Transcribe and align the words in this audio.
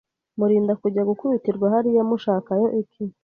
Murinda 0.37 0.73
kujya 0.81 1.07
gukubitirwa 1.09 1.65
hariya 1.73 2.01
mushakayo 2.09 2.67
iki 2.81 3.03